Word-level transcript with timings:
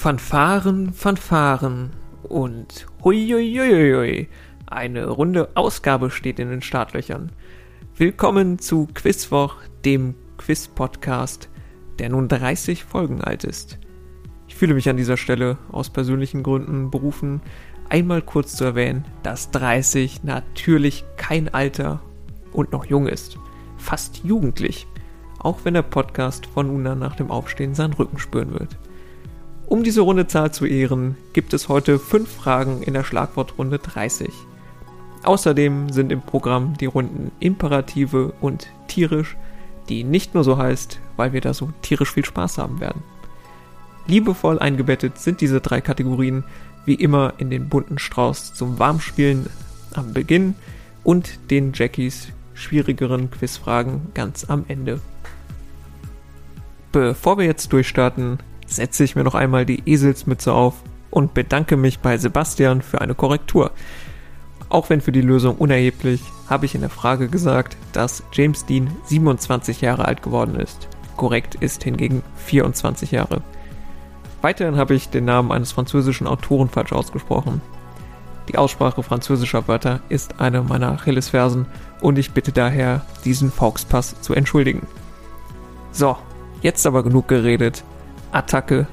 Fanfaren, 0.00 0.94
Fanfaren 0.94 1.90
und 2.22 2.86
huiuiuiui. 3.04 4.28
Eine 4.64 5.08
runde 5.08 5.50
Ausgabe 5.56 6.10
steht 6.10 6.38
in 6.38 6.48
den 6.48 6.62
Startlöchern. 6.62 7.32
Willkommen 7.96 8.58
zu 8.58 8.88
Quizwoch, 8.94 9.56
dem 9.84 10.14
Quiz-Podcast, 10.38 11.50
der 11.98 12.08
nun 12.08 12.28
30 12.28 12.82
Folgen 12.82 13.20
alt 13.20 13.44
ist. 13.44 13.78
Ich 14.48 14.54
fühle 14.54 14.72
mich 14.72 14.88
an 14.88 14.96
dieser 14.96 15.18
Stelle 15.18 15.58
aus 15.70 15.90
persönlichen 15.90 16.42
Gründen 16.42 16.90
berufen, 16.90 17.42
einmal 17.90 18.22
kurz 18.22 18.56
zu 18.56 18.64
erwähnen, 18.64 19.04
dass 19.22 19.50
30 19.50 20.24
natürlich 20.24 21.04
kein 21.18 21.52
Alter 21.52 22.00
und 22.52 22.72
noch 22.72 22.86
jung 22.86 23.06
ist. 23.06 23.38
Fast 23.76 24.24
jugendlich. 24.24 24.86
Auch 25.40 25.58
wenn 25.64 25.74
der 25.74 25.82
Podcast 25.82 26.46
von 26.46 26.68
nun 26.68 26.86
an 26.86 27.00
nach 27.00 27.16
dem 27.16 27.30
Aufstehen 27.30 27.74
seinen 27.74 27.92
Rücken 27.92 28.18
spüren 28.18 28.58
wird. 28.58 28.78
Um 29.70 29.84
diese 29.84 30.00
runde 30.00 30.26
Zahl 30.26 30.50
zu 30.50 30.66
ehren, 30.66 31.16
gibt 31.32 31.52
es 31.54 31.68
heute 31.68 32.00
fünf 32.00 32.28
Fragen 32.28 32.82
in 32.82 32.92
der 32.92 33.04
Schlagwortrunde 33.04 33.78
30. 33.78 34.28
Außerdem 35.22 35.92
sind 35.92 36.10
im 36.10 36.22
Programm 36.22 36.76
die 36.76 36.86
Runden 36.86 37.30
Imperative 37.38 38.32
und 38.40 38.66
Tierisch, 38.88 39.36
die 39.88 40.02
nicht 40.02 40.34
nur 40.34 40.42
so 40.42 40.58
heißt, 40.58 40.98
weil 41.16 41.32
wir 41.32 41.40
da 41.40 41.54
so 41.54 41.70
tierisch 41.82 42.12
viel 42.12 42.24
Spaß 42.24 42.58
haben 42.58 42.80
werden. 42.80 43.04
Liebevoll 44.08 44.58
eingebettet 44.58 45.18
sind 45.18 45.40
diese 45.40 45.60
drei 45.60 45.80
Kategorien 45.80 46.42
wie 46.84 46.94
immer 46.94 47.34
in 47.38 47.48
den 47.48 47.68
bunten 47.68 48.00
Strauß 48.00 48.54
zum 48.54 48.80
Warmspielen 48.80 49.46
am 49.94 50.12
Beginn 50.12 50.56
und 51.04 51.38
den 51.48 51.74
Jackies 51.74 52.32
schwierigeren 52.54 53.30
Quizfragen 53.30 54.10
ganz 54.14 54.50
am 54.50 54.64
Ende. 54.66 55.00
Bevor 56.90 57.38
wir 57.38 57.44
jetzt 57.44 57.72
durchstarten, 57.72 58.40
setze 58.70 59.04
ich 59.04 59.16
mir 59.16 59.24
noch 59.24 59.34
einmal 59.34 59.66
die 59.66 59.82
Eselsmütze 59.84 60.52
auf 60.52 60.74
und 61.10 61.34
bedanke 61.34 61.76
mich 61.76 61.98
bei 61.98 62.16
Sebastian 62.16 62.82
für 62.82 63.00
eine 63.00 63.14
Korrektur. 63.14 63.72
Auch 64.68 64.88
wenn 64.88 65.00
für 65.00 65.12
die 65.12 65.20
Lösung 65.20 65.56
unerheblich, 65.56 66.22
habe 66.48 66.66
ich 66.66 66.74
in 66.74 66.80
der 66.80 66.90
Frage 66.90 67.28
gesagt, 67.28 67.76
dass 67.92 68.22
James 68.32 68.64
Dean 68.66 68.90
27 69.04 69.80
Jahre 69.80 70.04
alt 70.04 70.22
geworden 70.22 70.54
ist. 70.54 70.88
Korrekt 71.16 71.56
ist 71.56 71.82
hingegen 71.82 72.22
24 72.36 73.10
Jahre. 73.10 73.42
Weiterhin 74.42 74.76
habe 74.76 74.94
ich 74.94 75.10
den 75.10 75.24
Namen 75.24 75.52
eines 75.52 75.72
französischen 75.72 76.26
Autoren 76.26 76.68
falsch 76.68 76.92
ausgesprochen. 76.92 77.60
Die 78.48 78.56
Aussprache 78.56 79.02
französischer 79.02 79.68
Wörter 79.68 80.00
ist 80.08 80.40
eine 80.40 80.62
meiner 80.62 80.92
Achillesfersen 80.92 81.66
und 82.00 82.18
ich 82.18 82.32
bitte 82.32 82.52
daher, 82.52 83.04
diesen 83.24 83.50
Fauxpass 83.50 84.20
zu 84.22 84.34
entschuldigen. 84.34 84.86
So, 85.92 86.16
jetzt 86.62 86.86
aber 86.86 87.02
genug 87.02 87.28
geredet. 87.28 87.84
Attacke. 88.32 88.86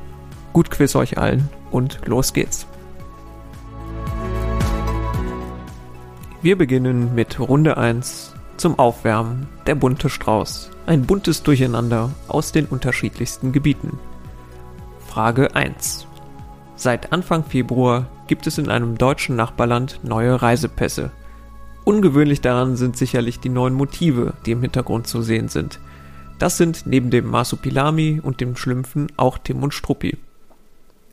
Gut 0.53 0.71
Quiz 0.71 0.95
euch 0.95 1.17
allen 1.17 1.49
und 1.71 1.99
los 2.05 2.33
geht's. 2.33 2.67
Wir 6.41 6.57
beginnen 6.57 7.13
mit 7.15 7.39
Runde 7.39 7.77
1 7.77 8.33
zum 8.57 8.79
Aufwärmen 8.79 9.47
der 9.65 9.75
bunte 9.75 10.09
Strauß. 10.09 10.71
Ein 10.85 11.05
buntes 11.05 11.43
Durcheinander 11.43 12.11
aus 12.27 12.51
den 12.51 12.65
unterschiedlichsten 12.65 13.51
Gebieten. 13.51 13.99
Frage 15.07 15.55
1. 15.55 16.07
Seit 16.75 17.11
Anfang 17.11 17.43
Februar 17.43 18.07
gibt 18.27 18.45
es 18.47 18.57
in 18.57 18.69
einem 18.69 18.97
deutschen 18.97 19.35
Nachbarland 19.35 19.99
neue 20.03 20.41
Reisepässe. 20.41 21.11
Ungewöhnlich 21.85 22.41
daran 22.41 22.75
sind 22.75 22.97
sicherlich 22.97 23.39
die 23.39 23.49
neuen 23.49 23.73
Motive, 23.73 24.33
die 24.45 24.51
im 24.51 24.61
Hintergrund 24.61 25.07
zu 25.07 25.21
sehen 25.21 25.47
sind. 25.47 25.79
Das 26.39 26.57
sind 26.57 26.85
neben 26.85 27.09
dem 27.09 27.27
Masupilami 27.27 28.19
und 28.21 28.41
dem 28.41 28.55
Schlümpfen 28.55 29.07
auch 29.17 29.39
Tim 29.39 29.63
und 29.63 29.73
Struppi. 29.73 30.17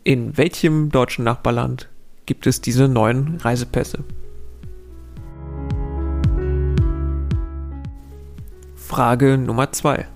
In 0.02 0.36
welchem 0.36 0.90
deutschen 0.90 1.24
Nachbarland 1.24 1.88
gibt 2.26 2.46
es 2.46 2.60
diese 2.60 2.88
neuen 2.88 3.38
Reisepässe? 3.38 4.04
Frage 8.76 9.38
Nummer 9.38 9.72
2. 9.72 10.06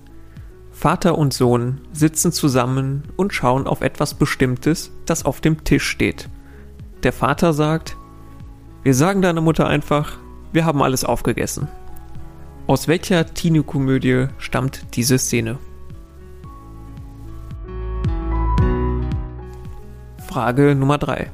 Vater 0.73 1.17
und 1.17 1.33
Sohn 1.33 1.81
sitzen 1.93 2.31
zusammen 2.31 3.03
und 3.17 3.33
schauen 3.33 3.67
auf 3.67 3.81
etwas 3.81 4.15
Bestimmtes, 4.15 4.93
das 5.07 5.25
auf 5.25 5.41
dem 5.41 5.65
Tisch 5.65 5.89
steht. 5.89 6.29
Der 7.03 7.13
Vater 7.13 7.53
sagt, 7.53 7.97
wir 8.85 8.95
sagen 8.95 9.23
deiner 9.23 9.41
Mutter 9.41 9.67
einfach, 9.67 10.19
wir 10.53 10.67
haben 10.67 10.83
alles 10.83 11.05
aufgegessen. 11.05 11.67
Aus 12.69 12.87
welcher 12.87 13.25
Teenie-Komödie 13.25 14.27
stammt 14.37 14.95
diese 14.95 15.17
Szene? 15.17 15.57
Frage 20.29 20.75
Nummer 20.75 20.99
3. 20.99 21.31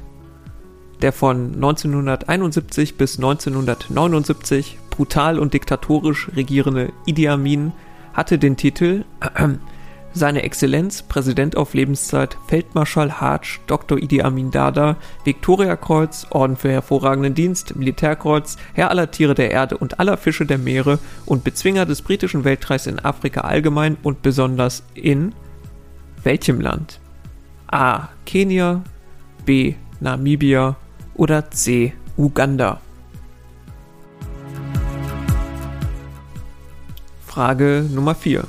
Der 1.01 1.11
von 1.11 1.55
1971 1.55 2.95
bis 2.95 3.17
1979 3.17 4.77
brutal 4.89 5.37
und 5.37 5.53
diktatorisch 5.53 6.31
regierende 6.37 6.93
Idi 7.05 7.27
Amin 7.27 7.73
hatte 8.13 8.39
den 8.39 8.55
Titel 8.55 9.03
seine 10.15 10.43
Exzellenz, 10.43 11.03
Präsident 11.03 11.57
auf 11.57 11.73
Lebenszeit, 11.73 12.37
Feldmarschall 12.47 13.19
Hajj, 13.19 13.59
Dr. 13.67 13.97
Idi 13.97 14.21
Amin 14.21 14.49
Dada, 14.49 14.95
Viktoriakreuz, 15.25 16.27
Orden 16.29 16.55
für 16.55 16.71
hervorragenden 16.71 17.35
Dienst, 17.35 17.75
Militärkreuz, 17.75 18.55
Herr 18.73 18.89
aller 18.89 19.11
Tiere 19.11 19.35
der 19.35 19.51
Erde 19.51 19.77
und 19.77 19.99
aller 19.99 20.15
Fische 20.15 20.45
der 20.45 20.57
Meere 20.57 20.99
und 21.25 21.43
Bezwinger 21.43 21.85
des 21.85 22.01
britischen 22.01 22.45
Weltreichs 22.45 22.87
in 22.87 22.99
Afrika 22.99 23.41
allgemein 23.41 23.97
und 24.01 24.21
besonders 24.21 24.83
in 24.93 25.35
welchem 26.23 26.61
Land? 26.61 27.01
A. 27.67 28.07
Kenia, 28.25 28.83
B. 29.45 29.75
Namibia 29.99 30.77
oder 31.13 31.51
C. 31.51 31.93
Uganda? 32.17 32.79
Frage 37.25 37.85
Nummer 37.91 38.15
4 38.15 38.45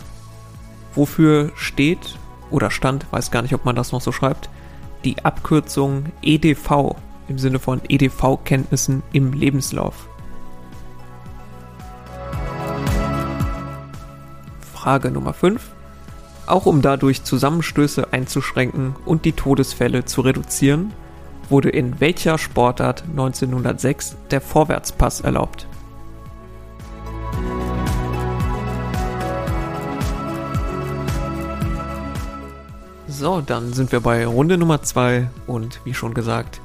wofür 0.97 1.53
steht 1.55 2.19
oder 2.51 2.71
stand, 2.71 3.07
weiß 3.13 3.31
gar 3.31 3.43
nicht, 3.43 3.55
ob 3.55 3.65
man 3.65 3.77
das 3.77 3.93
noch 3.93 4.01
so 4.01 4.13
schreibt, 4.13 4.51
die 5.05 5.25
Abkürzung 5.25 6.07
EDV 6.23 6.97
im 7.29 7.39
Sinne 7.39 7.59
von 7.59 7.81
EDV-Kenntnissen 7.89 9.03
im 9.13 9.33
Lebenslauf. 9.33 10.09
Frage 14.73 15.11
Nummer 15.11 15.33
5. 15.33 15.61
Auch 16.47 16.67
um 16.67 16.81
dadurch 16.81 17.25
Zusammenstöße 17.25 18.13
einzuschränken 18.13 18.95
und 19.05 19.25
die 19.25 19.33
Todesfälle 19.33 20.05
zu 20.05 20.21
reduzieren, 20.21 20.93
wurde 21.49 21.71
in 21.71 21.99
welcher 22.01 22.39
Sportart 22.39 23.03
1906 23.11 24.17
der 24.31 24.41
Vorwärtspass 24.41 25.21
erlaubt? 25.21 25.67
So, 33.19 33.41
dann 33.41 33.73
sind 33.73 33.93
wir 33.93 34.01
bei 34.01 34.27
Runde 34.27 34.59
Nummer 34.59 34.83
2 34.83 35.31
und 35.47 35.81
wie 35.85 35.95
schon 35.95 36.13
gesagt, 36.13 36.61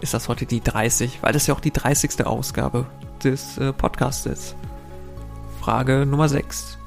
ist 0.00 0.14
das 0.14 0.28
heute 0.30 0.46
die 0.46 0.62
30, 0.62 1.18
weil 1.20 1.34
das 1.34 1.46
ja 1.46 1.54
auch 1.54 1.60
die 1.60 1.74
30. 1.74 2.24
Ausgabe 2.24 2.86
des 3.22 3.58
äh, 3.58 3.74
Podcasts 3.74 4.24
ist. 4.24 4.56
Frage 5.60 6.06
Nummer 6.06 6.30
6. 6.30 6.78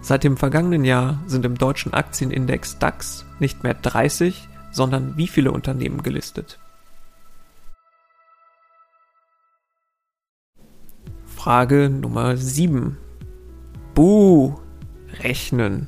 Seit 0.00 0.24
dem 0.24 0.36
vergangenen 0.36 0.84
Jahr 0.84 1.22
sind 1.26 1.44
im 1.44 1.56
deutschen 1.56 1.94
Aktienindex 1.94 2.80
DAX 2.80 3.24
nicht 3.38 3.62
mehr 3.62 3.74
30, 3.74 4.48
sondern 4.72 5.16
wie 5.16 5.28
viele 5.28 5.52
Unternehmen 5.52 6.02
gelistet? 6.02 6.58
Frage 11.26 11.88
Nummer 11.90 12.36
7. 12.36 12.98
Buh, 13.94 14.56
rechnen. 15.20 15.86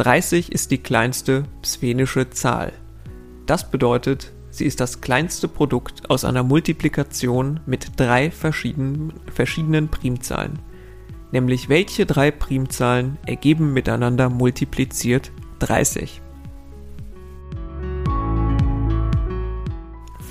30 0.00 0.50
ist 0.50 0.70
die 0.70 0.78
kleinste 0.78 1.44
psvenische 1.60 2.30
Zahl. 2.30 2.72
Das 3.44 3.70
bedeutet, 3.70 4.32
sie 4.48 4.64
ist 4.64 4.80
das 4.80 5.02
kleinste 5.02 5.46
Produkt 5.46 6.08
aus 6.08 6.24
einer 6.24 6.42
Multiplikation 6.42 7.60
mit 7.66 8.00
drei 8.00 8.30
verschiedenen, 8.30 9.12
verschiedenen 9.30 9.88
Primzahlen. 9.88 10.58
Nämlich 11.32 11.68
welche 11.68 12.06
drei 12.06 12.30
Primzahlen 12.30 13.18
ergeben 13.26 13.74
miteinander 13.74 14.30
multipliziert 14.30 15.32
30? 15.58 16.22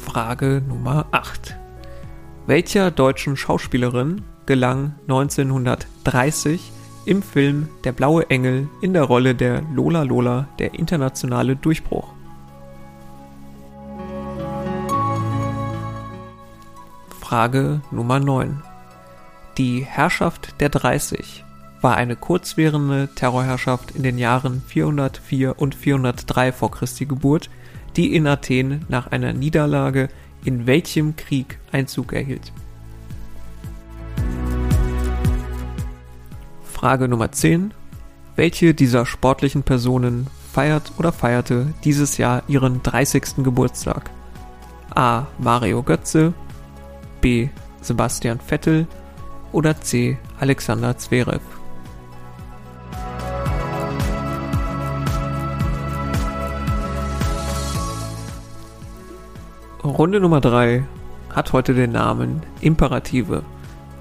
Frage 0.03 0.63
Nummer 0.67 1.05
8. 1.11 1.55
Welcher 2.47 2.89
deutschen 2.89 3.37
Schauspielerin 3.37 4.23
gelang 4.47 4.95
1930 5.01 6.71
im 7.09 7.23
Film 7.23 7.69
Der 7.85 7.91
blaue 7.91 8.29
Engel 8.29 8.69
in 8.81 8.93
der 8.93 9.01
Rolle 9.01 9.33
der 9.33 9.63
Lola 9.73 10.03
Lola 10.03 10.47
der 10.59 10.75
internationale 10.75 11.55
Durchbruch. 11.55 12.07
Frage 17.19 17.81
Nummer 17.89 18.19
9. 18.19 18.61
Die 19.57 19.83
Herrschaft 19.83 20.61
der 20.61 20.69
30 20.69 21.43
war 21.81 21.95
eine 21.95 22.15
kurzwährende 22.15 23.09
Terrorherrschaft 23.15 23.89
in 23.95 24.03
den 24.03 24.19
Jahren 24.19 24.61
404 24.67 25.59
und 25.59 25.73
403 25.73 26.51
vor 26.51 26.69
Christi 26.69 27.07
Geburt, 27.07 27.49
die 27.95 28.15
in 28.15 28.27
Athen 28.27 28.85
nach 28.87 29.07
einer 29.07 29.33
Niederlage 29.33 30.09
in 30.45 30.67
welchem 30.67 31.15
Krieg 31.15 31.57
Einzug 31.71 32.13
erhielt. 32.13 32.53
Frage 36.79 37.09
Nummer 37.09 37.29
10. 37.29 37.73
Welche 38.37 38.73
dieser 38.73 39.05
sportlichen 39.05 39.63
Personen 39.63 40.27
feiert 40.53 40.93
oder 40.97 41.11
feierte 41.11 41.73
dieses 41.83 42.17
Jahr 42.17 42.43
ihren 42.47 42.81
30. 42.81 43.43
Geburtstag? 43.43 44.09
A. 44.95 45.27
Mario 45.39 45.83
Götze, 45.83 46.33
B. 47.19 47.49
Sebastian 47.81 48.39
Vettel 48.39 48.87
oder 49.51 49.81
C. 49.81 50.17
Alexander 50.39 50.97
Zverev? 50.97 51.41
Runde 59.83 60.21
Nummer 60.21 60.39
3 60.39 60.85
hat 61.29 61.51
heute 61.51 61.73
den 61.73 61.91
Namen 61.91 62.41
Imperative. 62.61 63.43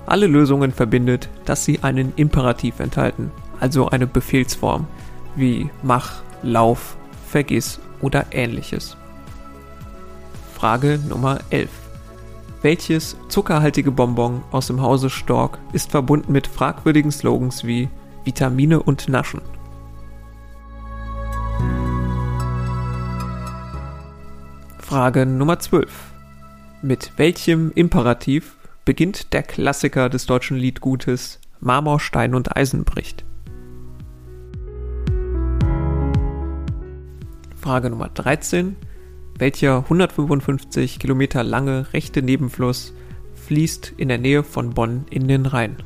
Alle 0.08 0.26
Lösungen 0.26 0.72
verbindet, 0.72 1.28
dass 1.44 1.66
sie 1.66 1.80
einen 1.82 2.14
Imperativ 2.16 2.80
enthalten, 2.80 3.30
also 3.60 3.90
eine 3.90 4.06
Befehlsform, 4.06 4.86
wie 5.36 5.68
mach, 5.82 6.22
lauf, 6.42 6.96
vergiss 7.26 7.78
oder 8.00 8.24
ähnliches. 8.30 8.96
Frage 10.54 10.98
Nummer 11.10 11.40
11. 11.50 11.68
Welches 12.62 13.18
zuckerhaltige 13.28 13.90
Bonbon 13.90 14.42
aus 14.50 14.68
dem 14.68 14.80
Hause 14.80 15.10
Stork 15.10 15.58
ist 15.74 15.90
verbunden 15.90 16.32
mit 16.32 16.46
fragwürdigen 16.46 17.12
Slogans 17.12 17.64
wie 17.64 17.90
Vitamine 18.24 18.82
und 18.82 19.10
Naschen? 19.10 19.42
Frage 24.78 25.26
Nummer 25.26 25.58
12. 25.58 25.92
Mit 26.80 27.12
welchem 27.18 27.72
Imperativ 27.74 28.57
beginnt 28.88 29.34
der 29.34 29.42
Klassiker 29.42 30.08
des 30.08 30.24
deutschen 30.24 30.56
Liedgutes 30.56 31.40
Marmor, 31.60 32.00
Stein 32.00 32.34
und 32.34 32.56
Eisen 32.56 32.84
bricht? 32.84 33.26
Frage 37.54 37.90
Nummer 37.90 38.08
13. 38.08 38.76
Welcher 39.36 39.80
155 39.80 40.98
Kilometer 40.98 41.44
lange 41.44 41.92
rechte 41.92 42.22
Nebenfluss 42.22 42.94
fließt 43.34 43.92
in 43.98 44.08
der 44.08 44.16
Nähe 44.16 44.42
von 44.42 44.70
Bonn 44.70 45.04
in 45.10 45.28
den 45.28 45.44
Rhein? 45.44 45.76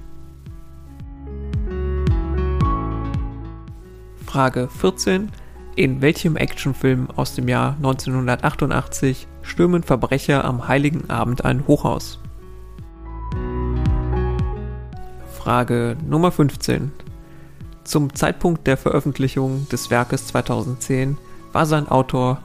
Frage 4.25 4.69
14. 4.69 5.33
In 5.75 6.03
welchem 6.03 6.37
Actionfilm 6.37 7.11
aus 7.11 7.35
dem 7.35 7.49
Jahr 7.49 7.75
1988 7.79 9.27
stürmen 9.43 9.83
Verbrecher 9.83 10.45
am 10.45 10.69
Heiligen 10.69 11.11
Abend 11.11 11.45
ein 11.45 11.67
Hochhaus? 11.67 12.22
Frage 15.43 15.97
Nummer 16.07 16.31
15. 16.31 16.93
Zum 17.83 18.15
Zeitpunkt 18.15 18.65
der 18.69 18.77
Veröffentlichung 18.77 19.67
des 19.73 19.91
Werkes 19.91 20.29
2010 20.29 21.19
war 21.51 21.67
sein 21.67 21.89
Autor 21.89 22.39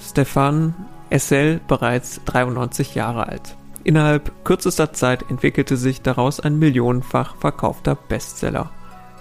Stefan 0.00 0.74
Essel 1.08 1.60
bereits 1.68 2.20
93 2.24 2.96
Jahre 2.96 3.28
alt. 3.28 3.56
Innerhalb 3.84 4.32
kürzester 4.44 4.92
Zeit 4.92 5.30
entwickelte 5.30 5.76
sich 5.76 6.02
daraus 6.02 6.40
ein 6.40 6.58
millionenfach 6.58 7.36
verkaufter 7.36 7.94
Bestseller. 7.94 8.70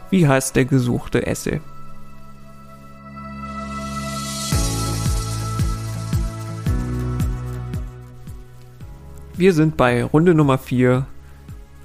Wie 0.09 0.27
heißt 0.27 0.55
der 0.55 0.65
gesuchte 0.65 1.27
Essay? 1.27 1.61
Wir 9.37 9.53
sind 9.53 9.77
bei 9.77 10.03
Runde 10.03 10.33
Nummer 10.33 10.57
4, 10.57 11.05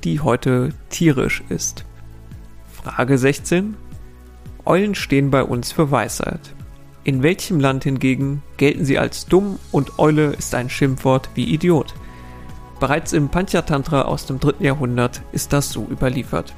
die 0.04 0.20
heute 0.20 0.70
tierisch 0.88 1.42
ist. 1.48 1.84
Frage 2.72 3.18
16. 3.18 3.76
Eulen 4.64 4.94
stehen 4.94 5.30
bei 5.30 5.42
uns 5.42 5.72
für 5.72 5.90
Weisheit. 5.90 6.54
In 7.02 7.22
welchem 7.22 7.60
Land 7.60 7.84
hingegen 7.84 8.42
gelten 8.56 8.84
sie 8.84 8.98
als 8.98 9.26
dumm 9.26 9.58
und 9.72 9.98
Eule 9.98 10.32
ist 10.32 10.54
ein 10.54 10.70
Schimpfwort 10.70 11.30
wie 11.34 11.52
Idiot? 11.52 11.94
Bereits 12.78 13.12
im 13.12 13.28
Panchatantra 13.28 14.02
aus 14.02 14.26
dem 14.26 14.40
3. 14.40 14.64
Jahrhundert 14.64 15.22
ist 15.32 15.52
das 15.52 15.70
so 15.70 15.86
überliefert. 15.90 16.54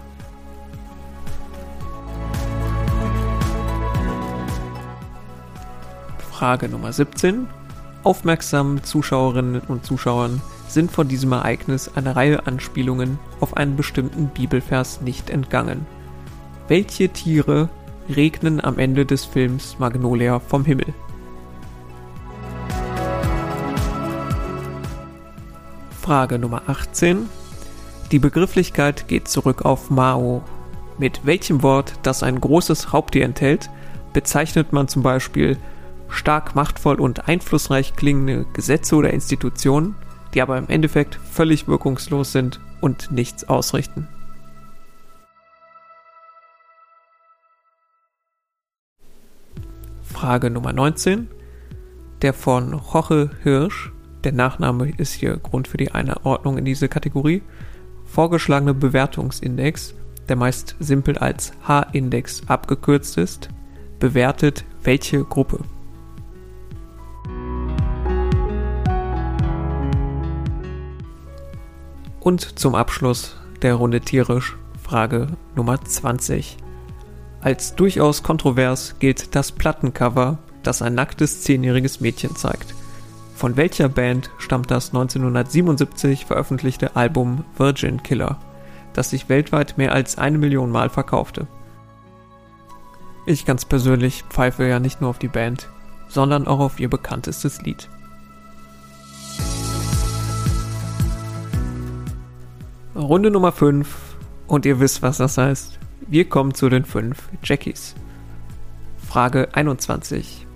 Frage 6.31 6.69
Nummer 6.69 6.93
17. 6.93 7.47
Aufmerksamen 8.03 8.83
Zuschauerinnen 8.83 9.63
und 9.69 9.85
Zuschauern 9.85 10.43
sind 10.73 10.91
von 10.91 11.09
diesem 11.09 11.33
Ereignis 11.33 11.91
eine 11.95 12.17
Reihe 12.17 12.47
Anspielungen 12.47 13.19
auf 13.41 13.57
einen 13.57 13.77
bestimmten 13.77 14.29
Bibelvers 14.29 15.01
nicht 15.01 15.31
entgangen. 15.31 15.87
Welche 16.69 17.09
Tiere 17.09 17.69
regnen 18.09 18.63
am 18.63 18.79
Ende 18.79 19.05
des 19.05 19.25
Films 19.25 19.77
Magnolia 19.79 20.41
vom 20.41 20.65
Himmel? 20.65 20.95
Frage 26.01 26.39
Nummer 26.39 26.63
18. 26.67 27.29
Die 28.11 28.19
Begrifflichkeit 28.19 29.07
geht 29.09 29.29
zurück 29.29 29.65
auf 29.65 29.91
Mao. 29.91 30.43
Mit 30.99 31.25
welchem 31.25 31.63
Wort, 31.63 31.95
das 32.03 32.23
ein 32.23 32.41
großes 32.41 32.93
Raubtier 32.93 33.25
enthält, 33.25 33.71
bezeichnet 34.13 34.73
man 34.73 34.89
zum 34.89 35.03
Beispiel 35.03 35.57
stark 36.09 36.55
machtvoll 36.55 37.01
und 37.01 37.29
einflussreich 37.29 37.97
klingende 37.97 38.47
Gesetze 38.53 38.97
oder 38.97 39.13
Institutionen, 39.13 39.95
die 40.35 40.43
aber 40.43 40.59
im 40.59 40.69
Endeffekt 40.69 41.15
völlig 41.15 41.69
wirkungslos 41.69 42.33
sind 42.33 42.61
und 42.81 43.11
nichts 43.11 43.49
ausrichten. 43.49 44.09
Frage 50.03 50.51
Nummer 50.51 50.73
19. 50.73 51.29
Der 52.23 52.33
von 52.33 52.81
Jorge 52.93 53.31
Hirsch, 53.43 53.91
der 54.23 54.33
Nachname 54.33 54.93
ist 54.97 55.13
hier 55.13 55.37
Grund 55.37 55.67
für 55.67 55.79
die 55.79 55.91
Einordnung 55.91 56.59
in 56.59 56.65
diese 56.65 56.89
Kategorie, 56.89 57.43
vorgeschlagene 58.05 58.75
Bewertungsindex, 58.75 59.95
der 60.29 60.37
meist 60.37 60.77
simpel 60.79 61.19
als 61.19 61.53
H-Index 61.67 62.43
abgekürzt 62.47 63.19
ist, 63.19 63.49
bewertet 63.99 64.65
welche 64.85 65.25
Gruppe? 65.25 65.61
Und 72.23 72.57
zum 72.57 72.77
Abschluss 72.77 73.35
der 73.63 73.75
Runde 73.75 74.01
tierisch 74.01 74.57
Frage 74.81 75.27
Nummer 75.57 75.85
20. 75.85 76.57
Als 77.41 77.75
durchaus 77.75 78.23
kontrovers 78.23 78.95
gilt 79.01 79.35
das 79.35 79.51
Plattencover, 79.51 80.39
das 80.63 80.83
ein 80.83 80.95
nacktes 80.95 81.43
zehnjähriges 81.43 82.01
Mädchen 82.01 82.37
zeigt. 82.37 82.77
Von 83.35 83.57
welcher 83.57 83.89
Band 83.89 84.31
stammt 84.39 84.71
das 84.71 84.91
1977 84.91 86.25
veröffentlichte 86.25 86.95
Album 86.95 87.45
Virgin 87.57 88.05
Killer, 88.05 88.39
das 88.93 89.11
sich 89.11 89.29
weltweit 89.29 89.77
mehr 89.77 89.91
als 89.91 90.17
eine 90.17 90.39
Million 90.39 90.71
Mal 90.71 90.91
verkaufte? 90.91 91.49
Ich 93.27 93.47
ganz 93.47 93.65
persönlich 93.65 94.23
pfeife 94.31 94.65
ja 94.65 94.79
nicht 94.79 95.01
nur 95.01 95.11
auf 95.11 95.19
die 95.19 95.27
Band, 95.27 95.69
sondern 96.07 96.47
auch 96.47 96.61
auf 96.61 96.79
ihr 96.79 96.89
bekanntestes 96.89 97.63
Lied. 97.63 97.89
Runde 103.03 103.33
Nummer 103.33 103.51
5 103.51 104.17
und 104.47 104.65
ihr 104.65 104.79
wisst, 104.79 105.03
was 105.03 105.19
das 105.19 105.37
heißt. 105.37 105.79
Wir 106.07 106.29
kommen 106.29 106.55
zu 106.55 106.69
den 106.69 106.85
5 106.85 107.31
Jackies. 107.43 107.95
Frage 108.97 109.49
21. 109.55 110.47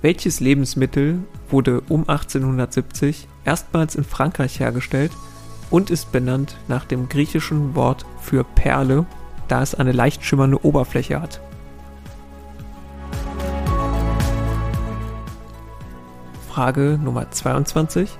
Welches 0.00 0.38
Lebensmittel 0.38 1.18
wurde 1.50 1.80
um 1.88 2.08
1870 2.08 3.26
erstmals 3.44 3.96
in 3.96 4.04
Frankreich 4.04 4.60
hergestellt 4.60 5.10
und 5.70 5.90
ist 5.90 6.12
benannt 6.12 6.56
nach 6.68 6.84
dem 6.84 7.08
griechischen 7.08 7.74
Wort 7.74 8.06
für 8.20 8.44
Perle, 8.44 9.04
da 9.48 9.60
es 9.60 9.74
eine 9.74 9.92
leicht 9.92 10.24
schimmernde 10.24 10.64
Oberfläche 10.64 11.20
hat? 11.20 11.40
Frage 16.48 17.00
Nummer 17.02 17.30
22. 17.30 18.16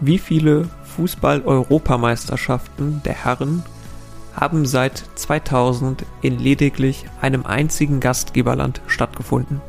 Wie 0.00 0.18
viele 0.18 0.68
Fußball-Europameisterschaften 0.96 3.02
der 3.04 3.12
Herren 3.12 3.62
haben 4.34 4.66
seit 4.66 5.04
2000 5.14 6.04
in 6.22 6.38
lediglich 6.38 7.04
einem 7.20 7.44
einzigen 7.44 8.00
Gastgeberland 8.00 8.80
stattgefunden. 8.86 9.60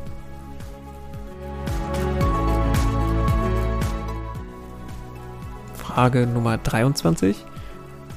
Frage 5.74 6.26
Nummer 6.26 6.56
23. 6.58 7.44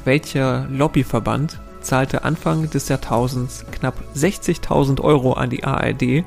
Welcher 0.06 0.68
Lobbyverband 0.70 1.60
zahlte 1.82 2.24
Anfang 2.24 2.70
des 2.70 2.88
Jahrtausends 2.89 3.65
knapp 3.72 3.96
60.000 4.15 5.01
Euro 5.01 5.34
an 5.34 5.50
die 5.50 5.63
ARD, 5.63 6.24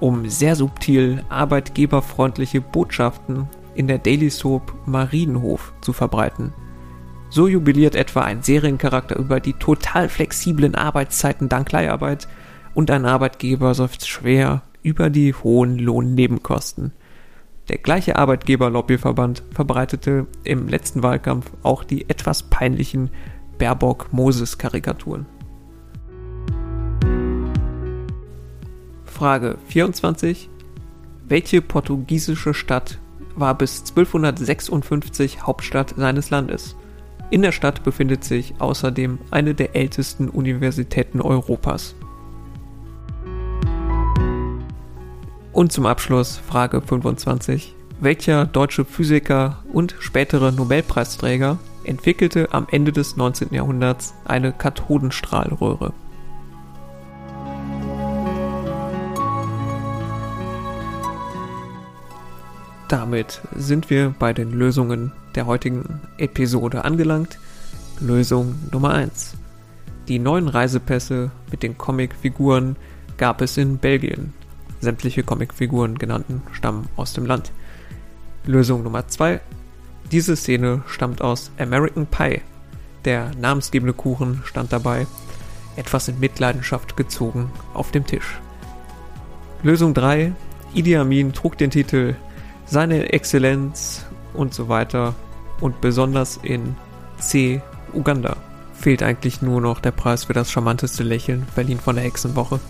um 0.00 0.28
sehr 0.28 0.56
subtil 0.56 1.24
arbeitgeberfreundliche 1.28 2.60
Botschaften 2.60 3.48
in 3.76 3.86
der 3.86 3.98
Daily 3.98 4.30
Soap 4.30 4.74
Marienhof 4.86 5.72
zu 5.80 5.92
verbreiten. 5.92 6.52
So 7.28 7.48
jubiliert 7.48 7.94
etwa 7.94 8.22
ein 8.22 8.42
Seriencharakter 8.42 9.16
über 9.16 9.40
die 9.40 9.52
total 9.52 10.08
flexiblen 10.08 10.74
Arbeitszeiten 10.74 11.48
dank 11.48 11.70
Leiharbeit 11.72 12.28
und 12.74 12.90
ein 12.90 13.04
Arbeitgeber 13.04 13.74
seufzt 13.74 14.08
schwer 14.08 14.62
über 14.82 15.10
die 15.10 15.34
hohen 15.34 15.78
Lohnnebenkosten. 15.78 16.92
Der 17.68 17.78
gleiche 17.78 18.16
Arbeitgeber-Lobbyverband 18.16 19.42
verbreitete 19.50 20.28
im 20.44 20.68
letzten 20.68 21.02
Wahlkampf 21.02 21.50
auch 21.64 21.82
die 21.82 22.08
etwas 22.08 22.44
peinlichen 22.44 23.10
Baerbock-Moses-Karikaturen. 23.58 25.26
Frage 29.04 29.58
24. 29.66 30.48
Welche 31.26 31.60
portugiesische 31.60 32.54
Stadt 32.54 33.00
war 33.36 33.56
bis 33.56 33.80
1256 33.80 35.42
Hauptstadt 35.42 35.94
seines 35.96 36.30
Landes? 36.30 36.76
In 37.30 37.42
der 37.42 37.52
Stadt 37.52 37.84
befindet 37.84 38.24
sich 38.24 38.54
außerdem 38.58 39.18
eine 39.30 39.54
der 39.54 39.74
ältesten 39.74 40.28
Universitäten 40.28 41.20
Europas. 41.20 41.94
Und 45.52 45.72
zum 45.72 45.86
Abschluss 45.86 46.36
Frage 46.36 46.80
25. 46.82 47.74
Welcher 47.98 48.44
deutsche 48.44 48.84
Physiker 48.84 49.64
und 49.72 49.96
spätere 50.00 50.52
Nobelpreisträger 50.52 51.58
entwickelte 51.84 52.52
am 52.52 52.66
Ende 52.70 52.92
des 52.92 53.16
19. 53.16 53.54
Jahrhunderts 53.54 54.14
eine 54.26 54.52
Kathodenstrahlröhre? 54.52 55.94
Damit 62.88 63.40
sind 63.56 63.90
wir 63.90 64.14
bei 64.16 64.32
den 64.32 64.52
Lösungen 64.52 65.10
der 65.34 65.46
heutigen 65.46 66.00
Episode 66.18 66.84
angelangt. 66.84 67.38
Lösung 67.98 68.54
Nummer 68.70 68.94
1. 68.94 69.34
Die 70.06 70.20
neuen 70.20 70.46
Reisepässe 70.46 71.32
mit 71.50 71.64
den 71.64 71.76
Comicfiguren 71.76 72.76
gab 73.16 73.40
es 73.40 73.56
in 73.56 73.78
Belgien. 73.78 74.32
Sämtliche 74.80 75.24
Comicfiguren 75.24 75.98
genannten 75.98 76.42
stammen 76.52 76.88
aus 76.94 77.12
dem 77.12 77.26
Land. 77.26 77.50
Lösung 78.44 78.84
Nummer 78.84 79.08
2. 79.08 79.40
Diese 80.12 80.36
Szene 80.36 80.82
stammt 80.86 81.22
aus 81.22 81.50
American 81.58 82.06
Pie. 82.06 82.42
Der 83.04 83.32
namensgebende 83.40 83.94
Kuchen 83.94 84.42
stand 84.44 84.72
dabei, 84.72 85.08
etwas 85.74 86.06
in 86.06 86.20
Mitleidenschaft 86.20 86.96
gezogen, 86.96 87.50
auf 87.74 87.90
dem 87.90 88.06
Tisch. 88.06 88.38
Lösung 89.64 89.92
3. 89.92 90.32
Idi 90.72 90.96
Amin 90.96 91.32
trug 91.32 91.58
den 91.58 91.70
Titel 91.70 92.14
Seine 92.66 93.12
Exzellenz 93.12 94.04
und 94.34 94.52
so 94.52 94.68
weiter 94.68 95.14
und 95.60 95.80
besonders 95.80 96.38
in 96.42 96.74
C. 97.18 97.62
Uganda. 97.92 98.36
Fehlt 98.74 99.02
eigentlich 99.02 99.40
nur 99.40 99.60
noch 99.60 99.80
der 99.80 99.92
Preis 99.92 100.24
für 100.24 100.32
das 100.32 100.50
charmanteste 100.50 101.02
Lächeln, 101.02 101.46
Berlin 101.54 101.78
von 101.78 101.94
der 101.94 102.04
Hexenwoche. 102.04 102.60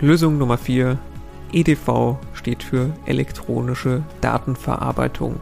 Lösung 0.00 0.36
Nummer 0.36 0.58
4. 0.58 0.98
EDV 1.52 2.16
steht 2.34 2.62
für 2.62 2.92
elektronische 3.06 4.02
Datenverarbeitung. 4.20 5.40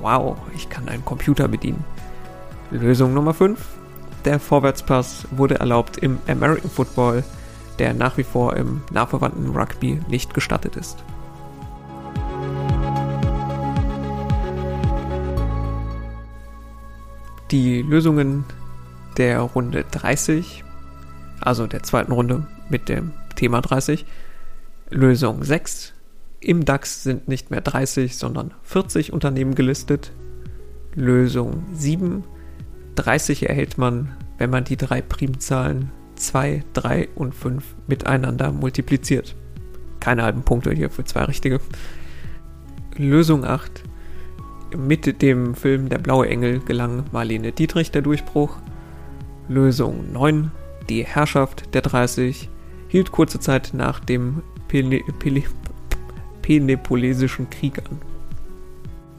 Wow, 0.00 0.36
ich 0.54 0.70
kann 0.70 0.88
einen 0.88 1.04
Computer 1.04 1.48
bedienen. 1.48 1.84
Lösung 2.70 3.14
Nummer 3.14 3.34
5. 3.34 3.58
Der 4.24 4.38
Vorwärtspass 4.38 5.26
wurde 5.32 5.58
erlaubt 5.58 5.98
im 5.98 6.18
American 6.28 6.70
Football, 6.70 7.24
der 7.80 7.94
nach 7.94 8.18
wie 8.18 8.24
vor 8.24 8.56
im 8.56 8.82
nachverwandten 8.92 9.48
Rugby 9.56 10.00
nicht 10.06 10.34
gestattet 10.34 10.76
ist. 10.76 11.02
Die 17.50 17.82
Lösungen 17.82 18.44
der 19.16 19.40
Runde 19.40 19.84
30, 19.90 20.62
also 21.40 21.66
der 21.66 21.82
zweiten 21.82 22.12
Runde 22.12 22.46
mit 22.68 22.88
dem 22.88 23.12
Thema 23.34 23.62
30, 23.62 24.04
Lösung 24.90 25.42
6. 25.42 25.94
Im 26.40 26.64
DAX 26.64 27.02
sind 27.02 27.28
nicht 27.28 27.50
mehr 27.50 27.62
30, 27.62 28.16
sondern 28.16 28.52
40 28.62 29.12
Unternehmen 29.12 29.54
gelistet. 29.54 30.12
Lösung 30.94 31.64
7. 31.72 32.24
30 32.96 33.48
erhält 33.48 33.78
man, 33.78 34.16
wenn 34.36 34.50
man 34.50 34.64
die 34.64 34.76
drei 34.76 35.00
Primzahlen 35.00 35.90
2, 36.20 36.64
3 36.74 37.08
und 37.14 37.34
5 37.34 37.64
miteinander 37.86 38.52
multipliziert. 38.52 39.34
Keine 40.00 40.22
halben 40.22 40.42
Punkte 40.42 40.72
hier 40.72 40.90
für 40.90 41.04
zwei 41.04 41.24
richtige. 41.24 41.60
Lösung 42.96 43.44
8. 43.44 43.84
Mit 44.76 45.20
dem 45.22 45.54
Film 45.54 45.88
Der 45.88 45.98
blaue 45.98 46.28
Engel 46.28 46.60
gelang 46.60 47.04
Marlene 47.12 47.52
Dietrich 47.52 47.90
der 47.90 48.02
Durchbruch. 48.02 48.56
Lösung 49.48 50.12
9. 50.12 50.50
Die 50.88 51.04
Herrschaft 51.04 51.74
der 51.74 51.82
30 51.82 52.48
hielt 52.88 53.12
kurze 53.12 53.40
Zeit 53.40 53.70
nach 53.74 54.00
dem 54.00 54.42
Pele 54.68 55.00
Pele 55.18 55.42
Peloponnesischen 56.42 57.50
Krieg 57.50 57.78
an. 57.78 58.00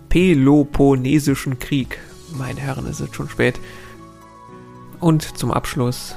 Peloponnesischen 0.10 1.60
Krieg. 1.60 2.00
Meine 2.38 2.60
Herren, 2.60 2.88
es 2.88 3.00
ist 3.00 3.16
schon 3.16 3.30
spät. 3.30 3.60
Und 5.00 5.38
zum 5.38 5.52
Abschluss 5.52 6.16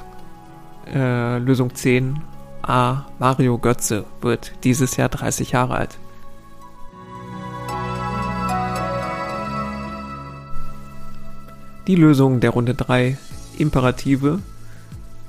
äh, 0.93 1.39
Lösung 1.39 1.75
10. 1.75 2.21
A. 2.63 3.07
Mario 3.19 3.59
Götze 3.59 4.05
wird 4.23 4.53
dieses 4.65 4.97
Jahr 4.97 5.09
30 5.09 5.53
Jahre 5.53 5.75
alt. 5.77 5.99
Die 11.87 11.97
Lösung 11.97 12.41
der 12.41 12.51
Runde 12.51 12.75
3. 12.75 13.19
Imperative. 13.59 14.39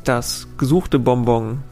Das 0.06 0.48
gesuchte 0.58 1.00
Bonbon 1.00 1.64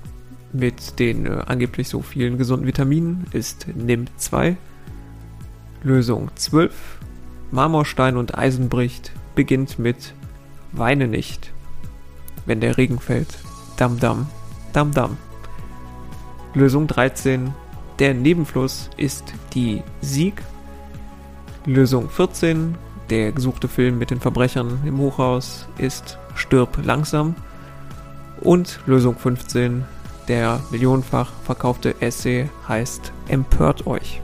mit 0.52 1.00
den 1.00 1.25
äh, 1.25 1.44
angeblich 1.46 1.88
so 1.88 2.02
vielen 2.02 2.38
gesunden 2.38 2.68
Vitaminen 2.68 3.25
ist 3.32 3.68
NIM2. 3.68 4.58
Lösung 5.84 6.30
12. 6.36 6.74
Marmorstein 7.52 8.18
und 8.18 8.38
Eisen 8.38 8.70
bricht 8.70 9.12
beginnt 9.36 9.80
mit 9.80 10.13
Weine 10.72 11.08
nicht. 11.08 11.52
Wenn 12.46 12.60
der 12.60 12.78
Regen 12.78 13.00
fällt. 13.00 13.38
Dam 13.77 14.00
dam, 14.00 14.27
dam 14.72 14.92
dam. 14.92 15.18
Lösung 16.53 16.88
13. 16.88 17.53
Der 18.00 18.13
Nebenfluss 18.13 18.89
ist 18.98 19.34
die 19.53 19.82
Sieg. 20.01 20.44
Lösung 21.65 22.10
14. 22.10 22.75
Der 23.10 23.32
gesuchte 23.32 23.68
Film 23.68 23.98
mit 23.98 24.12
den 24.12 24.20
Verbrechern 24.20 24.80
im 24.86 25.00
Hochhaus 25.00 25.68
ist 25.77 26.20
Stirb 26.36 26.77
langsam. 26.84 27.36
Und 28.42 28.80
Lösung 28.86 29.18
15. 29.18 29.86
Der 30.27 30.60
millionenfach 30.70 31.32
verkaufte 31.44 32.00
Essay 32.01 32.50
heißt 32.68 33.12
Empört 33.27 33.88
euch. 33.88 34.22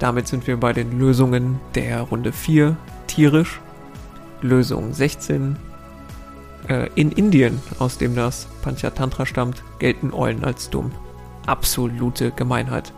Damit 0.00 0.28
sind 0.28 0.46
wir 0.46 0.56
bei 0.56 0.72
den 0.72 0.98
Lösungen 0.98 1.60
der 1.74 2.00
Runde 2.00 2.32
4 2.32 2.76
tierisch. 3.10 3.60
Lösung 4.40 4.94
16. 4.94 5.56
Äh, 6.68 6.88
in 6.94 7.10
Indien, 7.10 7.60
aus 7.78 7.98
dem 7.98 8.14
das 8.14 8.46
Panchatantra 8.62 9.26
stammt, 9.26 9.62
gelten 9.80 10.14
Eulen 10.14 10.44
als 10.44 10.70
dumm. 10.70 10.92
Absolute 11.46 12.30
Gemeinheit. 12.30 12.92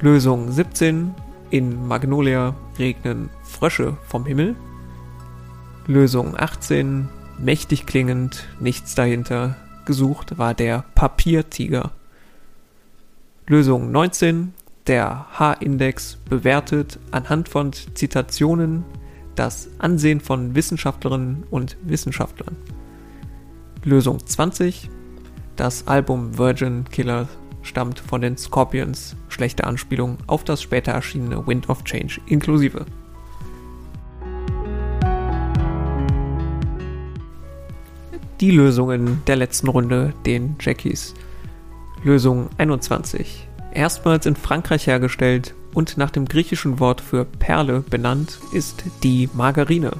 Lösung 0.00 0.52
17. 0.52 1.14
In 1.50 1.88
Magnolia 1.88 2.54
regnen 2.78 3.30
Frösche 3.42 3.96
vom 4.06 4.26
Himmel. 4.26 4.54
Lösung 5.86 6.38
18, 6.38 7.08
mächtig 7.38 7.86
klingend, 7.86 8.46
nichts 8.60 8.94
dahinter. 8.94 9.56
Gesucht 9.86 10.36
war 10.36 10.52
der 10.52 10.84
Papiertiger. 10.94 11.92
Lösung 13.46 13.90
19, 13.90 14.52
der 14.86 15.26
H-Index 15.38 16.16
bewertet 16.28 16.98
anhand 17.10 17.48
von 17.48 17.72
Zitationen 17.72 18.84
das 19.38 19.70
Ansehen 19.78 20.20
von 20.20 20.54
Wissenschaftlerinnen 20.54 21.44
und 21.50 21.76
Wissenschaftlern. 21.82 22.56
Lösung 23.84 24.24
20, 24.24 24.90
das 25.56 25.86
Album 25.86 26.36
Virgin 26.36 26.84
Killer 26.90 27.28
stammt 27.62 28.00
von 28.00 28.20
den 28.20 28.36
Scorpions, 28.36 29.16
schlechte 29.28 29.64
Anspielung 29.64 30.18
auf 30.26 30.44
das 30.44 30.62
später 30.62 30.92
erschienene 30.92 31.46
Wind 31.46 31.68
of 31.68 31.84
Change 31.84 32.20
inklusive. 32.26 32.84
die 38.40 38.50
Lösungen 38.52 39.22
der 39.26 39.36
letzten 39.36 39.68
Runde, 39.68 40.14
den 40.24 40.56
Jackies. 40.60 41.14
Lösung 42.04 42.48
21. 42.58 43.48
Erstmals 43.72 44.26
in 44.26 44.36
Frankreich 44.36 44.86
hergestellt 44.86 45.54
und 45.78 45.96
nach 45.96 46.10
dem 46.10 46.24
griechischen 46.24 46.80
Wort 46.80 47.00
für 47.00 47.24
Perle 47.24 47.84
benannt 47.88 48.40
ist 48.50 48.82
die 49.04 49.30
Margarine. 49.32 49.92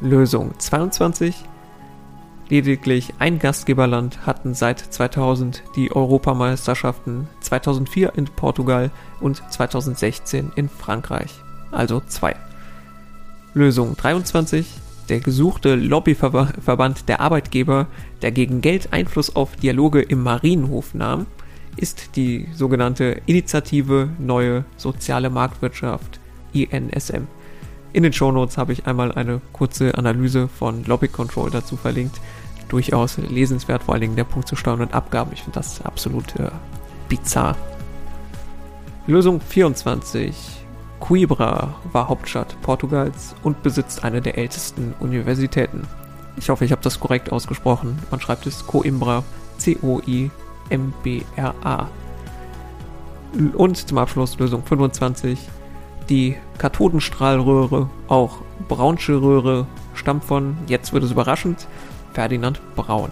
Lösung 0.00 0.56
22. 0.56 1.34
Lediglich 2.48 3.12
ein 3.18 3.40
Gastgeberland 3.40 4.24
hatten 4.24 4.54
seit 4.54 4.78
2000 4.78 5.64
die 5.74 5.90
Europameisterschaften 5.90 7.26
2004 7.40 8.12
in 8.14 8.26
Portugal 8.26 8.92
und 9.20 9.42
2016 9.50 10.52
in 10.54 10.68
Frankreich, 10.68 11.32
also 11.72 12.00
zwei. 12.06 12.36
Lösung 13.52 13.96
23. 13.96 14.64
Der 15.08 15.18
gesuchte 15.18 15.74
Lobbyverband 15.74 17.08
der 17.08 17.20
Arbeitgeber, 17.20 17.88
der 18.22 18.30
gegen 18.30 18.60
Geld 18.60 18.92
Einfluss 18.92 19.34
auf 19.34 19.56
Dialoge 19.56 20.02
im 20.02 20.22
Marienhof 20.22 20.94
nahm, 20.94 21.26
ist 21.76 22.16
die 22.16 22.48
sogenannte 22.54 23.20
Initiative 23.26 24.08
Neue 24.18 24.64
Soziale 24.76 25.30
Marktwirtschaft, 25.30 26.20
INSM. 26.52 27.26
In 27.92 28.02
den 28.02 28.12
Shownotes 28.12 28.58
habe 28.58 28.72
ich 28.72 28.86
einmal 28.86 29.12
eine 29.12 29.40
kurze 29.52 29.96
Analyse 29.96 30.48
von 30.48 30.84
Lobby 30.84 31.08
Control 31.08 31.50
dazu 31.50 31.76
verlinkt. 31.76 32.20
Durchaus 32.68 33.16
lesenswert, 33.18 33.84
vor 33.84 33.94
allen 33.94 34.02
Dingen 34.02 34.16
der 34.16 34.24
Punkt 34.24 34.48
zu 34.48 34.56
Steuern 34.56 34.80
und 34.80 34.92
Abgaben. 34.92 35.30
Ich 35.32 35.42
finde 35.42 35.58
das 35.58 35.80
absolut 35.82 36.34
äh, 36.36 36.50
bizarr. 37.08 37.56
Lösung 39.06 39.40
24. 39.40 40.34
Coimbra 40.98 41.74
war 41.92 42.08
Hauptstadt 42.08 42.60
Portugals 42.62 43.34
und 43.42 43.62
besitzt 43.62 44.02
eine 44.02 44.20
der 44.20 44.36
ältesten 44.36 44.94
Universitäten. 44.98 45.82
Ich 46.36 46.48
hoffe, 46.50 46.64
ich 46.64 46.72
habe 46.72 46.82
das 46.82 47.00
korrekt 47.00 47.32
ausgesprochen. 47.32 47.98
Man 48.10 48.20
schreibt 48.20 48.46
es 48.46 48.66
Coimbra, 48.66 49.22
C-O-I-M-B-R-A. 50.68 51.88
Und 53.54 53.76
zum 53.76 53.98
Abschluss 53.98 54.38
Lösung 54.38 54.64
25. 54.64 55.38
Die 56.08 56.36
Kathodenstrahlröhre, 56.58 57.90
auch 58.08 58.38
Braunsche 58.68 59.20
Röhre, 59.20 59.66
stammt 59.94 60.24
von, 60.24 60.56
jetzt 60.68 60.92
wird 60.92 61.02
es 61.02 61.10
überraschend, 61.10 61.66
Ferdinand 62.12 62.60
Braun. 62.76 63.10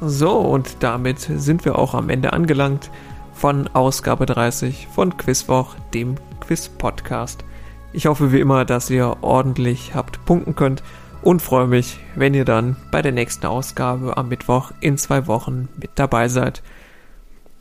So, 0.00 0.32
und 0.36 0.76
damit 0.80 1.18
sind 1.20 1.64
wir 1.64 1.78
auch 1.78 1.94
am 1.94 2.10
Ende 2.10 2.32
angelangt 2.32 2.90
von 3.32 3.68
Ausgabe 3.68 4.26
30 4.26 4.86
von 4.94 5.16
Quizwoch, 5.16 5.74
dem 5.94 6.16
Quiz-Podcast. 6.40 7.44
Ich 7.92 8.06
hoffe 8.06 8.32
wie 8.32 8.40
immer, 8.40 8.64
dass 8.64 8.90
ihr 8.90 9.16
ordentlich 9.22 9.94
habt 9.94 10.24
punkten 10.26 10.54
könnt 10.54 10.82
und 11.22 11.42
freue 11.42 11.66
mich, 11.66 11.98
wenn 12.14 12.34
ihr 12.34 12.44
dann 12.44 12.76
bei 12.90 13.02
der 13.02 13.12
nächsten 13.12 13.46
Ausgabe 13.46 14.16
am 14.16 14.28
Mittwoch 14.28 14.72
in 14.80 14.98
zwei 14.98 15.26
Wochen 15.26 15.68
mit 15.80 15.90
dabei 15.96 16.28
seid. 16.28 16.62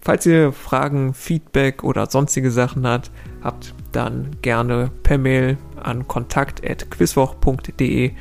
Falls 0.01 0.25
ihr 0.25 0.51
Fragen, 0.53 1.13
Feedback 1.13 1.83
oder 1.83 2.05
sonstige 2.05 2.51
Sachen 2.51 2.87
habt, 2.87 3.11
habt 3.43 3.73
dann 3.91 4.37
gerne 4.41 4.89
per 5.03 5.17
Mail 5.17 5.57
an 5.83 6.07
kontakt.quizwoch.de 6.07 8.11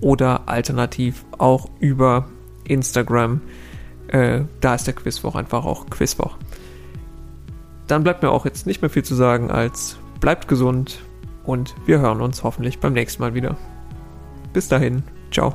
oder 0.00 0.48
alternativ 0.48 1.26
auch 1.38 1.68
über 1.80 2.26
Instagram. 2.64 3.42
Äh, 4.08 4.42
da 4.60 4.74
ist 4.74 4.86
der 4.86 4.94
Quizwoch 4.94 5.34
einfach 5.34 5.64
auch 5.64 5.86
Quizwoch. 5.90 6.36
Dann 7.88 8.04
bleibt 8.04 8.22
mir 8.22 8.30
auch 8.30 8.46
jetzt 8.46 8.66
nicht 8.66 8.80
mehr 8.80 8.90
viel 8.90 9.04
zu 9.04 9.14
sagen 9.14 9.50
als 9.50 9.98
bleibt 10.20 10.48
gesund 10.48 11.02
und 11.44 11.74
wir 11.84 12.00
hören 12.00 12.22
uns 12.22 12.42
hoffentlich 12.42 12.78
beim 12.78 12.94
nächsten 12.94 13.22
Mal 13.22 13.34
wieder. 13.34 13.58
Bis 14.54 14.68
dahin, 14.68 15.02
ciao. 15.30 15.54